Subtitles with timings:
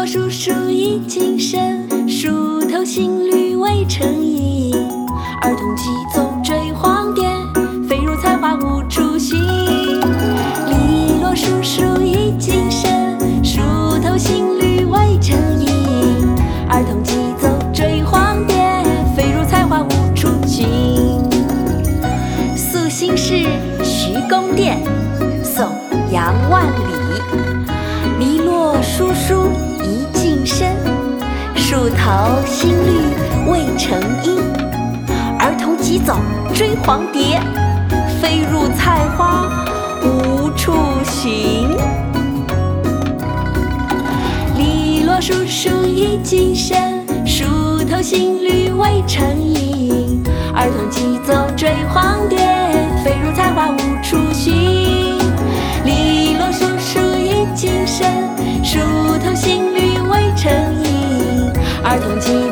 [0.00, 4.72] 篱落疏疏一径深，树头新绿未成阴。
[5.42, 7.28] 儿童急走追黄蝶，
[7.86, 9.38] 飞入菜花无处寻。
[9.38, 13.60] 篱落疏疏一径深，梳
[14.02, 15.68] 头新绿未成阴。
[16.66, 18.56] 儿童急走追黄蝶，
[19.14, 20.66] 飞入菜花无处寻。
[22.56, 23.46] 宿新市
[23.84, 24.80] 徐公店。
[31.70, 33.00] 树头新绿
[33.48, 34.42] 未成阴。
[35.38, 36.16] 儿童急走
[36.52, 37.40] 追黄蝶，
[38.20, 39.48] 飞入菜花
[40.02, 40.72] 无处
[41.04, 41.70] 寻。
[44.58, 47.44] 篱落疏疏一径深，树
[47.88, 50.24] 头新绿未成阴。
[50.52, 51.09] 儿童急。
[61.90, 62.49] 儿童节。